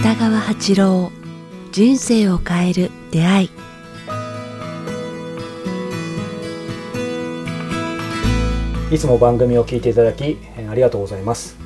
[0.00, 1.12] 北川八郎
[1.70, 3.50] 人生を変える出会い。
[8.92, 10.36] いつも番組を聞いていただき
[10.68, 11.56] ありがとうございます。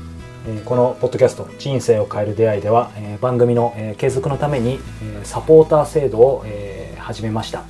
[0.46, 7.64] えこのポッドキャスト「人生を変える出会い」ではえ番組のえ継続のためにえサポーター制度をえ始めました。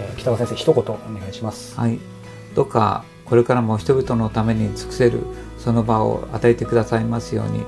[0.00, 1.98] えー北川先生一言お願いしますはい、
[2.54, 5.20] どうかこれからも人々のために尽くせる
[5.58, 7.66] その場を与えてくださいますようによ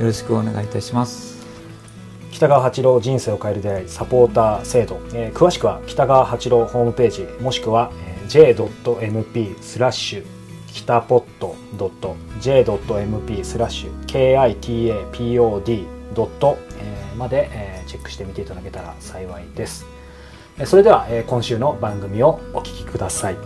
[0.00, 1.40] ろしくお願いいたします。
[2.32, 10.24] 北川八郎人生を変える出会いサポーター制度、えー詳しくは北川八郎ホームページもしくは、えー j.mp スラッシュ
[10.68, 11.56] 北ポット
[12.40, 16.56] .j.mp スラッシュ kitapod
[17.16, 19.84] まで、えーチェックしてみていただけたら幸いです。
[20.60, 23.36] えーそれでは、えー今週の番組をお聞きください。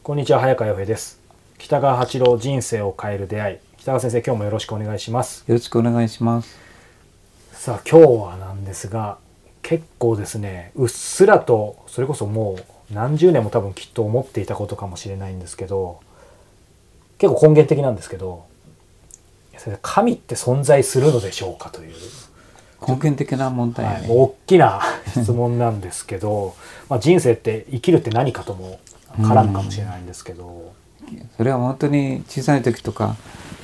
[0.00, 1.20] こんにちは早川洋平です。
[1.58, 3.58] 北川八郎人生を変える出会い。
[3.78, 5.42] 北川先生今日もよろしくお願いします。
[5.48, 6.56] よろしくお願いします。
[7.50, 9.18] さあ今日はなんですが
[9.62, 15.98] 結構ですねうっすらとそれこそもう何十年も多分きっと思っていたことかもしれないんですけど
[17.18, 18.44] 結構根源的なんですけど
[19.82, 21.94] 神って存在するのでしょうかという、
[22.86, 23.92] 根源的な問題ね。
[23.92, 26.54] はい、大きな質問なんですけど
[26.88, 28.78] まあ人生って生きるって何かとも
[29.18, 30.72] 絡むかもしれないんですけど、
[31.36, 33.16] それは本当に小さい時とか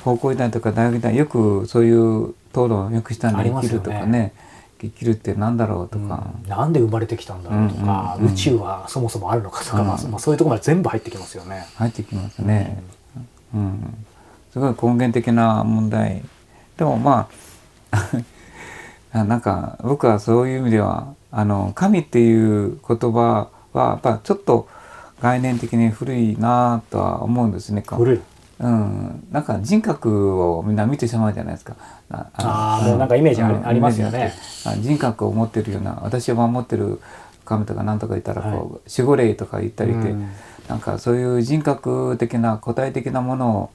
[0.03, 4.33] 高校時代とか大学時代よくそういう討論をよくしたんあで生きるとかね。
[4.81, 6.49] 生きるって何だろうとか、うん。
[6.49, 8.33] なんで生まれてきたんだろうとか、うんうんうん。
[8.33, 9.87] 宇宙はそもそもあるのかとか、うん。
[9.87, 11.67] まあまあそういうところまで全部入ってきますよね。
[11.75, 12.81] 入ってきますね。
[13.53, 14.05] うん、
[14.51, 16.23] すごい根源的な問題。
[16.77, 17.29] でもま
[17.91, 18.11] あ
[19.19, 24.67] あなんか僕はそういう意味ではあの神っていう言葉はやっぱちょっと
[25.21, 27.83] 概念的に古いなとは思うんですね。
[27.87, 28.19] 古い。
[28.59, 31.75] うん、なんか人格をみんな見てしまうじゃないですか。
[32.11, 34.33] ああーもうなんかイメージありますよね。
[34.81, 36.99] 人格を持ってるような私を守ってる
[37.43, 38.61] 神とか何とか言ったらこう、はい。
[38.95, 40.29] 守護霊とか言ったりして、うん。
[40.67, 43.69] なんかそういう人格的な個体的なものを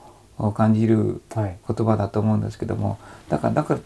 [0.52, 1.58] 感じるはい。
[1.66, 2.98] 言葉だと思うんですけども
[3.28, 3.80] だからだから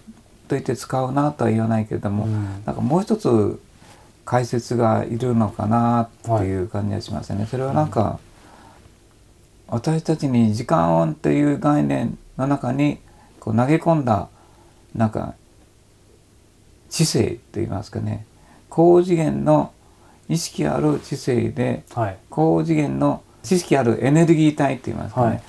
[0.51, 2.65] といって使うなとは言わないけれども、うん。
[2.67, 3.63] なんかもう一つ
[4.25, 7.47] 解説がいるのかなっていう感じがしますね。
[7.49, 8.19] それはなんか、
[9.69, 12.99] 私たちに時間という概念の中に
[13.39, 14.29] こう投げ込んだ
[14.97, 15.35] なんか
[16.89, 18.27] 知性といいますかね。
[18.69, 19.73] 高次元の
[20.29, 22.19] 意識ある知性ではい。
[22.29, 25.43] 高次元の知識あるエネルギー体って言いますかね、はい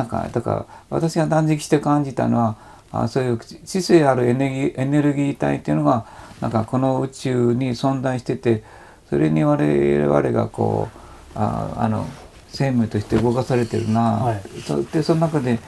[0.00, 2.56] なんかだから私が断食して感じたのは
[2.90, 6.06] あそういう知性あるエネルギーエネルギー体っていうのが
[6.40, 8.64] なんかこの宇宙に存在してて
[9.10, 10.88] それに我々がこ
[11.36, 12.06] うああの
[12.48, 14.42] 生命として動かされてるな、はい。
[14.66, 15.58] そでその中で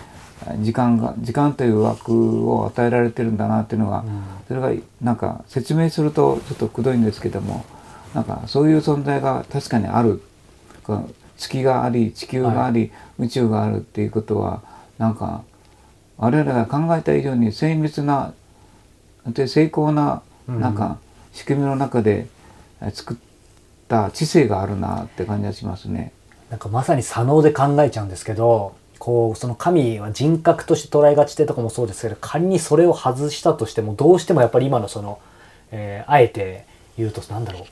[0.61, 4.23] 時間が時間という枠を与えられてるんだなっていうのが、うん。
[4.49, 7.65] それがなんか説明するとちょっとくどいんですけども
[8.15, 10.23] なんかそういう存在が確かにある
[11.37, 14.63] 月があり地球があり、宇宙があるっていうことは
[14.99, 15.43] なんか
[16.17, 18.33] 我々が考えた以上に精密な
[19.27, 20.61] で精巧なうん。
[20.61, 20.99] なんか
[21.33, 22.27] 仕組みの中で
[22.81, 23.17] え作っ
[23.89, 26.13] た知性があるなって感じがしますね。
[26.51, 35.19] なんかまさに左脳で考えちゃうんですけどこうその神は人格として捉えがちってとこもそうですけど仮にそれを外したとしてもどうしてもやっぱり今のその、
[35.71, 36.67] えーあえて
[36.99, 37.63] 言うとなんだろう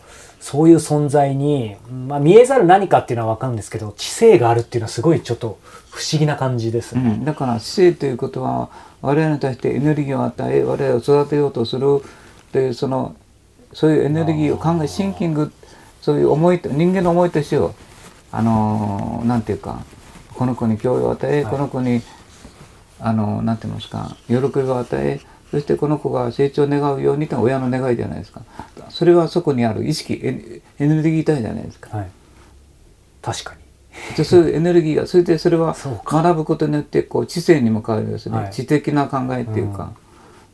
[0.41, 1.77] そういう存在に、
[2.09, 5.59] まあ、見えざる何かっていうのは分かるんですけど知性があるっていうのはすごいちょっと
[5.91, 7.03] 不思議な感じですね。
[7.03, 8.71] うん、だから知性ということは
[9.03, 12.03] 我々に対してエネルギーを与え我々を育てようとする
[12.53, 13.15] というその
[13.73, 15.53] そういうエネルギーを考えシンキング
[16.01, 17.75] そういう思いと人間の思いとしてを
[18.33, 19.85] あのーなんていうか
[20.35, 21.53] この子に教養を与え、はい。
[21.53, 22.01] この子に
[22.99, 28.43] あのーなんて言いますか喜びを与えそしてこの子が成長を願うようにと親の願いじゃないですか。
[28.89, 31.97] それはそこにある意識エネエネルギー体じゃないですか。
[31.97, 32.11] はい、
[33.21, 33.61] 確かに。
[34.17, 35.75] でそういうエネルギーがそれでそれは
[36.05, 38.53] 学ぶことによってこう知性にも変わるんですね、はい。
[38.53, 39.93] 知的な考えっていうか、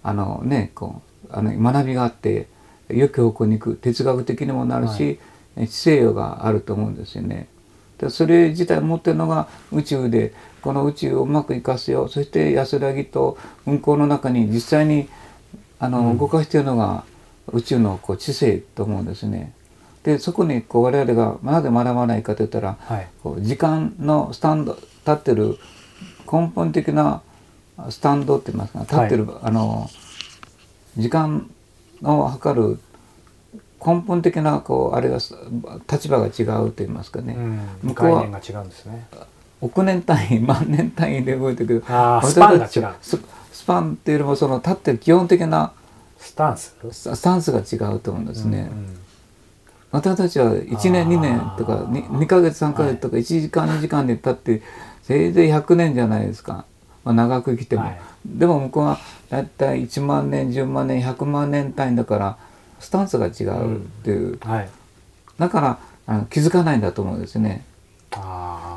[0.03, 2.49] あのねこうあの学びがあって
[2.89, 5.19] 良き方向に行く哲学的にもなるし、
[5.57, 7.49] 知性があると思うんですよね。
[7.99, 12.09] でそれ自体持ってるのが宇宙でこの宇宙をうまく生かすよ。
[12.09, 15.09] そして安らぎと運行の中に実際に
[15.79, 17.05] あの、動かしているのが
[17.53, 19.53] 宇宙のこう知性と思うんですね。
[20.03, 23.09] でそこにこう我々がなぜ学ばないかといったら、はい。
[23.23, 25.59] こう時間のスタンド立ってる
[26.31, 27.23] 根本的な
[27.91, 29.89] スタンドって言いますか立ってる、あの
[30.97, 31.51] 時間
[32.03, 32.79] を測る
[33.85, 35.17] 根本的なこうあれが
[35.91, 37.41] 立場が違うと言いますかね、う
[37.91, 39.07] ん、概念が違うんですね。
[39.61, 41.81] 億年単位万年単位で動いてる。
[41.81, 42.95] けどあースパンが違う。
[43.01, 43.19] ス
[43.53, 45.73] スパンっていうよりもその立ってる基本的な
[46.19, 46.77] スタンス？
[46.91, 48.69] ススタンスが違うと思うんですね。
[48.71, 48.99] うんうん。
[49.93, 54.63] 私たちは1年あー2年とか 2, 2ヶ月3ヶ月とか1時間2時間で経って
[55.03, 56.65] せいぜい100年じゃないですか、
[57.05, 58.01] まあ、長く生きても、はい。
[58.27, 58.99] でも向こうは
[59.31, 62.39] だいたい1万年10万年100万年単位だから
[62.81, 64.69] スタンスが違うっていう、はい。
[65.39, 67.65] だからあの気づかないんだと思うんですね。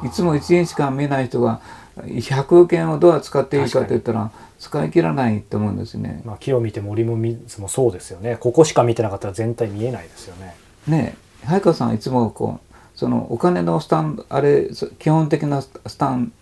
[0.04, 1.62] いつも1円しか見えない人が
[1.98, 6.22] 100億円をどう使っていいかって言ったら使い切らないと思うんですね。
[6.26, 8.38] まあ、木を見て森も水もそうですよね。
[8.38, 10.56] ここしか見てなかったら全体見えないですよね。
[10.88, 11.46] ねえ。
[11.46, 16.34] 早川さんいつもこうそのお金のスタンドあれそ基本的なススタン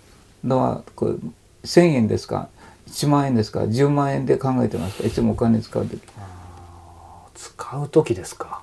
[0.43, 1.19] ドはこう
[1.63, 2.49] 1,000円ですか
[2.87, 5.07] 1万円ですか10万円で考えてますか？
[5.07, 6.01] いつもお金使う時
[7.37, 8.61] 使う時ですか？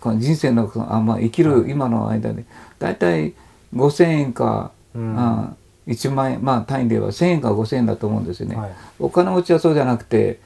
[0.00, 2.44] この人生のあ、まあ、生きる今の間で。
[2.78, 3.32] だいたい
[3.74, 5.18] 5,000円か、うん。
[5.18, 5.54] あ
[5.86, 8.56] 1万円まあ単位では1,000円か5,000円だと思うんですよね。
[8.56, 8.72] はい。
[8.98, 10.40] お金持ちはそうじゃなくて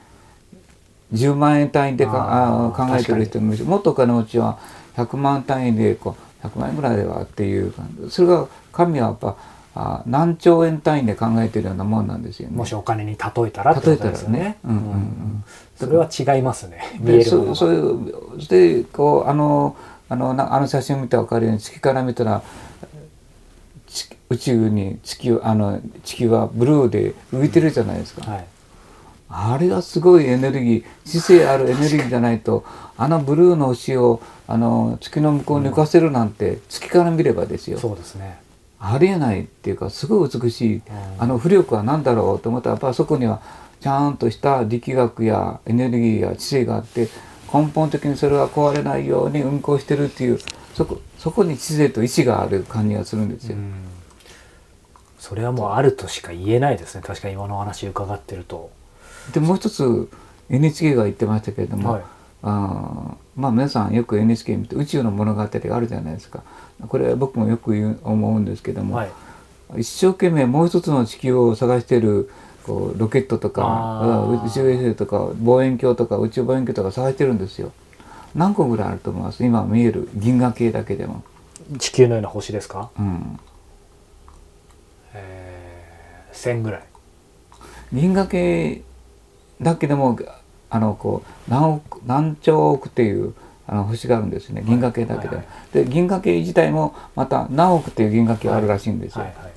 [1.13, 4.59] 10万円単位でかあ考えてる人もいるしもっとお金持ちは
[4.95, 7.73] 100万単位でこう100万円ぐらいではっていう
[8.09, 9.35] それが神はやっぱ
[9.75, 12.57] あー何兆円単位で考えてるようなもんなんですよね。
[12.57, 13.17] もしお金に例
[13.47, 14.39] えたらってことですよね。
[14.39, 14.57] 例えたらね。
[14.65, 15.43] うんうんうん。
[15.75, 16.81] それは違いますね。
[16.99, 19.75] 見でえるものがそそういうでこうあの
[20.09, 22.41] あのなあの写真を見たら分かるように月から見たら
[23.87, 28.29] ち宇宙に地球あの地球はブルーで浮いてるじゃないですか。
[28.29, 28.45] はい。
[29.31, 32.65] あれがすごいエネルギー知性あるエネルギーじゃないと
[32.97, 37.77] あのブルーの星をあの月の向こうに浮かせるなんて、月から見ればですよ。
[37.77, 38.39] そうですね
[38.79, 40.81] ありえないっていうかすごい美しい、
[41.17, 43.41] あの浮力は何だろうと思ったらやっぱそこには
[43.81, 47.09] ちゃんとした力学やエネルギーや知性があって
[47.53, 50.39] 根本的にそれが壊れないように運行してるっていう
[50.73, 53.57] そこそこに知性と意志がある感じがするんですよ。
[53.57, 53.73] うん。
[55.19, 57.01] それはもうあるとしか言えないですね。
[57.05, 58.71] 確かに今のお話伺ってると。
[59.33, 60.09] でもう一つ
[60.49, 62.03] NHK が言ってましたけれども、はい。
[62.43, 66.43] あーまあ皆さんよく NHK 見て宇宙の物語があるじゃないですか。
[66.87, 69.11] これは僕もよく言う思うんですけども、はい。
[69.77, 72.29] 一生懸命もう一つの地球を探している
[72.65, 77.71] こうロケットとか宇宙衛星とか望遠鏡とか宇宙望遠鏡とか探してるんですよ。
[78.35, 79.43] 何個ぐらいあると思います？
[79.45, 81.23] 今見える銀河系だけでも、
[81.77, 82.89] 地球のような星ですか？
[82.99, 83.39] うん、
[85.13, 86.83] えー、1000ぐらい。
[87.91, 88.83] 銀河系
[89.61, 90.17] だけでも
[90.69, 93.33] あのこう何億何兆億っていう
[93.67, 94.63] あの星があるんですね。
[94.65, 95.45] 銀河系だけでも、はい。
[95.73, 99.49] で銀河系自体もまた何億っていう銀河系があるらしいんですよ、はいはい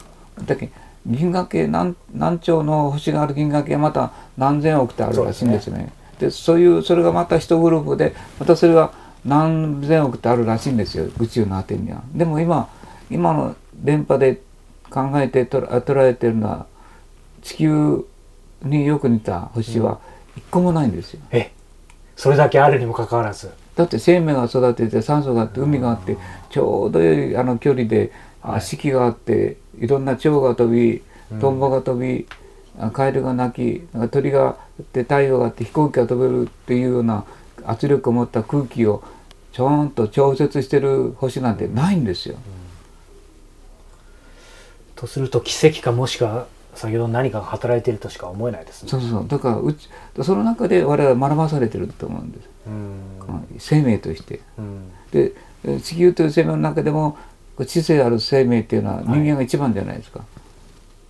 [0.46, 0.72] だけど
[1.06, 5.92] 銀河系何何兆の星がある銀河系はまた何千億ってあるらしいんですね。
[6.20, 8.92] でそういうそれがまた一グループでまたそれが
[9.24, 11.06] 何千億ってあるらしいんですよ。
[11.18, 12.02] 宇宙の果てには。
[12.14, 12.68] でも今
[13.10, 14.40] 今の電波で
[14.90, 16.66] 考えてとら捉えてるのは
[17.42, 18.06] 地球
[18.62, 19.98] によく似た星は
[20.36, 21.20] 一個もないんですよ。
[21.30, 21.52] え
[22.16, 23.50] それだけあるにもかかわらず。
[23.74, 26.16] だって生命が育てて酸素があって海があって
[26.50, 28.12] ちょうど良いあの距離で、
[28.60, 31.02] 四季があっていろんな蝶が飛び
[31.32, 31.40] うん。
[31.40, 32.26] トンボが飛び、
[32.78, 37.24] あカエルが鳴きなんか鳥があって太陽があって飛行機が飛べるっていうような
[37.64, 39.02] 圧力を持った空気を
[39.52, 42.36] ちょんと調節してる星なんてないんですよ。
[44.96, 46.46] とすると奇跡かもしくは
[46.82, 48.88] 先ほど何かが働いているとしか思えないですね。
[48.90, 49.28] そうそう。
[49.28, 49.88] だからうち
[50.22, 52.48] その中で我々は学ばされてると思うんです、
[53.58, 54.40] 生命として。
[54.58, 54.90] うん。
[55.12, 55.32] で
[55.64, 57.16] え地球という生命の中でも
[57.66, 60.24] 知性ある生命っていうのは人間が一番じゃないですか、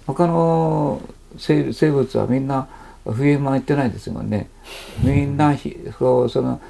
[0.06, 1.00] 他の
[1.38, 2.68] 生生物はみんな
[3.06, 4.50] 冬間行ってないですもんね。
[5.02, 6.60] みんなひそうその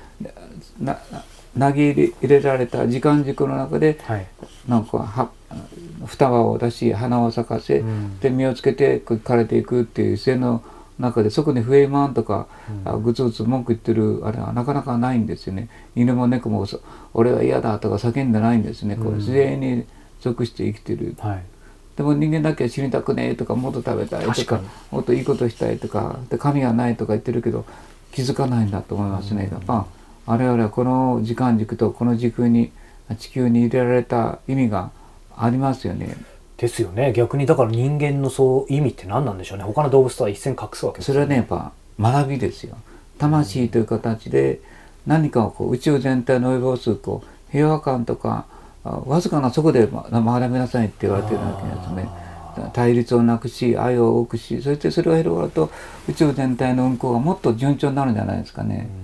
[0.80, 4.26] なな投げ入れられた時間軸の中ではい。
[4.68, 5.30] なんかは
[6.06, 8.18] 双葉を出し花を咲かせ、うん。
[8.20, 10.62] で実をつけて枯れていくっていう姿勢の
[10.98, 12.46] 中でそこにフェイマンとか、
[12.84, 15.68] あぐつぐつ文句言ってるあれはなかなかないんですよね。
[15.96, 16.80] 犬も猫もそ
[17.14, 18.96] 俺は嫌だとか叫んでないんですね。
[18.96, 19.18] こううん。
[19.18, 19.84] 自然に
[20.20, 21.42] 属して生きてる、はい。
[21.96, 27.66] でも人間だけは死にたくねえとかもっと食べたいとかもっといいことしたいとかで神がないとか言ってるけど
[28.12, 29.86] 気づかないんだと思いますね、やっぱ
[30.24, 32.72] 我々はこの時間軸とこの時空に
[33.18, 34.90] 地球に入れられた意味が
[35.36, 36.16] ありますよね。
[36.56, 37.12] ですよね。
[37.12, 39.64] 逆にだから人間のそう意味って何なんでしょうね。
[39.64, 42.76] 他の動物とは一線隠すわけですそれはねやっぱ学びですよ。
[43.18, 44.60] 魂という形で
[45.06, 48.46] 何かをこう宇宙全体の及ぼすこう平和感とか
[48.84, 52.08] あわずかなそこでま学びなさいって言われてるわけですね。
[52.72, 55.70] 対立をなくし愛を多くしそしてそれが広がると
[56.08, 58.76] 宇宙全体の運行がもっと順調になるんじゃないですかね。
[58.76, 59.01] だから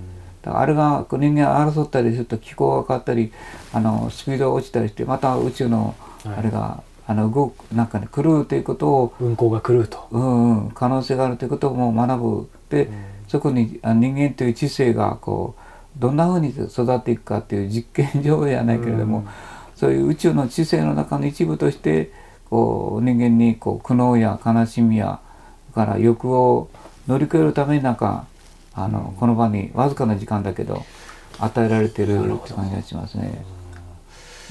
[0.57, 3.31] あれが人間が争ったりすると気候が変わったり
[3.73, 10.07] あのスピードが落ちたりしてまた宇宙のあれが、あの動くなんかね狂うということを、運行が狂うと。
[10.11, 12.49] うんうん、可能性があるということも学ぶ。
[12.69, 12.89] で、
[13.27, 15.55] そこにあ人間という知性がこ
[15.97, 19.27] うどんなふうに育っていくかっていう実験上じゃないけれども、うん。
[19.75, 22.11] そういう宇宙の知性の中の一部として
[22.49, 25.21] こう人間にこう苦悩や悲しみや
[25.73, 26.69] から欲を
[27.07, 28.27] 乗り越えるためになんか
[28.73, 30.85] あの、この場にわずかな時間だけど
[31.39, 33.43] 与えられてるって感じがしますね。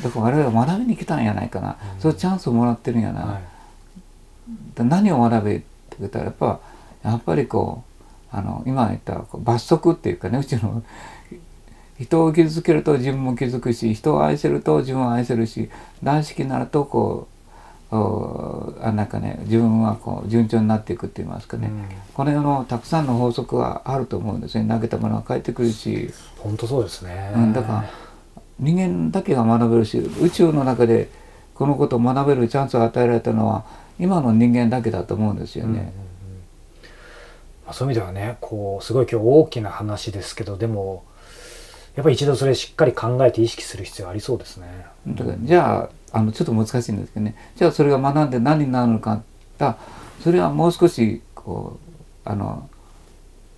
[0.03, 3.21] だから我々は学びに来たんやないかな、そういうチャンスをもらってるんやな。
[3.23, 3.59] はい
[4.75, 5.67] で何を学べって
[6.01, 6.61] 言ったらやっぱ
[7.05, 7.85] やっぱりこ
[8.33, 10.83] うあの今言った罰則っていうかねうちの
[11.99, 15.69] 人を傷つけると自分も傷つくし人を愛せると自分を愛せるし
[16.03, 17.38] 大好きになるとこうお
[17.91, 21.85] あなんかね自分はこう順調になっていくって言いますかね、うん。
[22.13, 24.69] この世のたくさんの法則はあると思うんですね。
[24.69, 27.33] 投げたものが返ってくるし、本当そうですね。
[27.35, 27.85] うん、だから
[28.59, 31.09] 人間だけが学べるし宇宙の中で
[31.55, 33.65] このことを学べるチャンスを与えられたのは
[33.99, 35.87] 今の人間だけだと思うんですようんうんうん。
[35.87, 35.93] ね。
[37.65, 41.05] まあ、そういう意味ではねこうすごい今日大きな話ですけどでも
[41.99, 44.87] やっぱり一度それしっかり考えて意識する必要ありそうですね。
[45.05, 49.21] だからじゃああのちょっと難しいんですけどねじゃあそれが学んで何になるのか
[49.59, 49.77] だ
[50.23, 51.81] それはもう少しこ
[52.25, 52.71] うあの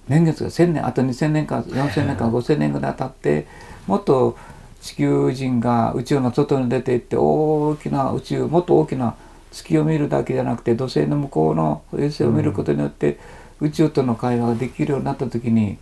[0.09, 3.47] 年月が1,000年あと2,000年か4,000年か5,000 年ぐらい経って
[3.87, 4.39] もっと
[4.81, 9.17] 地球人が宇宙の外に出ていって大きな宇宙もっと大きな
[9.53, 13.19] 月を見るだけじゃなくて土星の向こうの衛星を見ることによって、
[13.61, 15.79] 宇宙との会話ができるようになった時に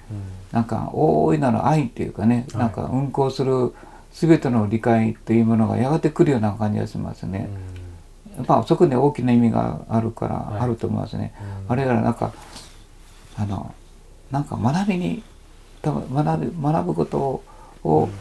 [0.52, 2.62] なんか大いなる愛っていうかね、はい。
[2.62, 3.74] なんか運行する
[4.12, 7.48] 全ての理解というものがやがて来るような感じがしますね。
[8.46, 10.60] まあそこに大きな意味があるから、はい。
[10.62, 11.34] あると思いますね。
[11.66, 11.72] うん。
[11.72, 12.32] あれらなんか
[13.36, 13.74] あの
[14.30, 15.22] なんか学びに
[15.82, 17.42] 多分学ぶ学ぶこと
[17.84, 18.12] を、うん。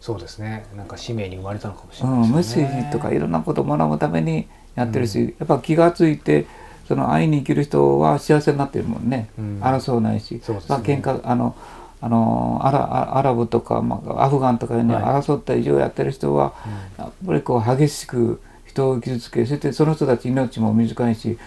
[0.00, 0.66] そうですね。
[0.76, 6.46] なんか使命に生まれたのかもしうんれないメッセージとかいろんなことを学ぶためにやってるし、やっぱ気がついて
[6.86, 9.60] その愛に生きる人は幸せになってるもんね、うん。
[9.62, 10.68] 争わないし、そうですね。
[10.68, 11.56] まあ喧嘩あの
[12.00, 15.04] あのアラアアラブとか、まあ、アフガンとかに、ねはい。
[15.04, 16.52] 争った以上やってる人は、
[16.98, 21.38] やっぱりこう激しく人を傷つけそしてその人たち命も短いし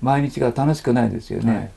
[0.00, 1.56] 毎日が楽しくないですよね。
[1.56, 1.70] はい。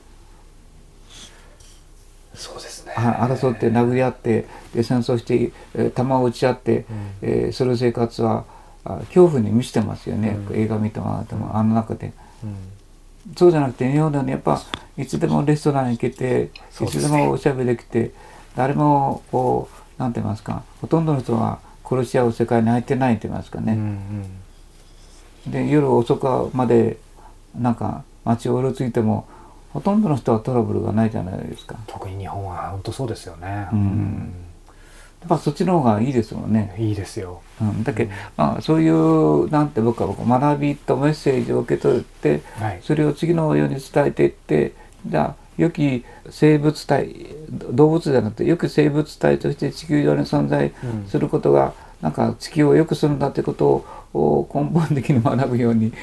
[2.36, 2.94] そうですね。
[2.96, 4.46] あ争って殴り合って
[4.76, 6.86] で戦争して、えー弾を撃ち合って、
[7.24, 8.46] えーする生活は
[8.86, 10.56] あ恐怖に満ちてますよね、うん。
[10.56, 12.14] 映画見てもらってもあの中で。
[12.44, 12.56] うん
[13.36, 14.62] そうじゃなくて日本ではねやっぱ
[14.98, 16.50] いつでもレストラン行けて、
[16.82, 18.12] いつでもおしゃべりできて
[18.56, 25.52] 誰もこうなんて言いますかほとんどの人は殺し合う世界に入ってないと言いますかうんうね、ん。
[25.52, 26.98] で夜遅くまで
[27.58, 29.28] なんか街をうろついても
[29.74, 31.76] ほとんどの人はトラブルがないじゃないですか。
[31.88, 33.68] 特に日本は本当そうですよね。
[33.72, 34.34] うん
[35.22, 37.42] やっぱそっちの方がいいですもんね、いいですよ。
[37.60, 42.80] うん、だけど、まあ、そういうなんて僕は学びとメッセージを受け取ってはい。
[42.84, 44.74] それを次のように伝えていって
[45.08, 47.16] じゃあ良き生物体
[47.50, 51.08] 動物じゃなくて良き生物体として地球上に存在うん。
[51.08, 53.84] することが、なんか地球を良くするんだってこと
[54.14, 55.94] を根本的に学ぶように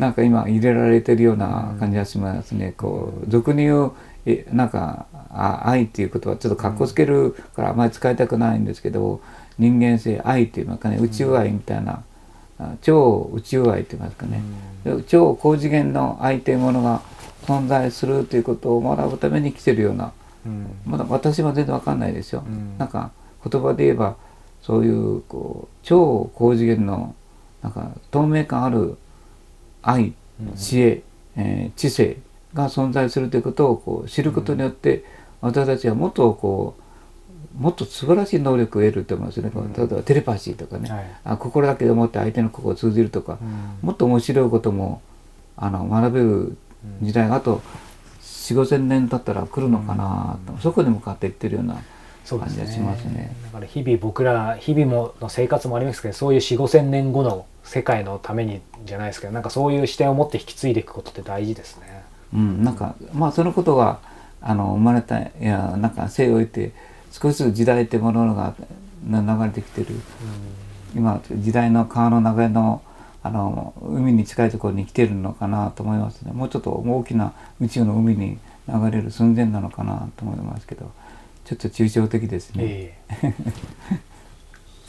[0.00, 2.72] なんか今入れられてるような感じがしますね。
[2.76, 3.92] こう俗に言う
[4.24, 9.20] えなんかあ愛っていうことはちょっとかっこつけるからあまり使いたくないんですけど
[9.58, 10.96] 人間性愛っていうのかね。
[10.96, 12.02] 宇宙愛みたいな、
[12.58, 14.40] あ超宇宙愛って言いますかね、
[14.84, 17.02] で超高次元の愛というものが
[17.44, 20.12] 存在するということを学ぶために来てるような
[20.46, 20.66] うん。
[20.86, 22.78] まだ私は全然わかんないですよ、うん。
[22.78, 23.10] なんか
[23.44, 24.16] 言葉で言えば
[24.62, 27.14] そういうこう超高次元の
[27.62, 28.96] なんか透明感ある
[29.82, 31.02] 愛うん知恵、
[31.36, 32.18] えー知性
[32.54, 35.04] が存在するということをこう知ることによって、
[35.40, 36.82] 私たちはもっとこう
[37.62, 41.04] もっと素晴らしい能力を得ると思いますね、例えばテレパシーとかね、はい。
[41.24, 43.86] あ心だけで思って相手の心を通じるとか、うん。
[43.86, 45.02] もっと面白いことも
[45.56, 46.56] あの学べる
[47.02, 47.60] 時代があと
[48.22, 51.74] 4 5千年経ったら来るのかなと、そこに向かっていってるような
[52.28, 53.12] 感じがしますね。
[53.12, 53.36] ね。
[53.44, 62.02] だから日々僕ら日々もの生活もありますけどそういう4 5千年後の世界のためにじゃないですけどなんかそういう視点を持って引き継いでいくことって大事ですね。
[62.34, 63.98] うん、なんかまあそのことが
[64.40, 66.72] あの生まれたいやなんか生を得て
[67.10, 68.54] 少しずつ時代ってものが
[69.06, 69.88] な流れてきてる
[70.94, 72.82] 今時代の川の流れの
[73.22, 80.90] あの海に近いところに来てるのかなと思いますねもうちょっと大きな宇宙の海に流れる寸前なのかなと思いますけど
[81.44, 82.64] ちょっと抽象的ですね。
[82.64, 83.34] ええ